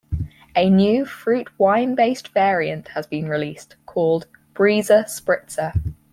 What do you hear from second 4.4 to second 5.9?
Breezer Spritzer.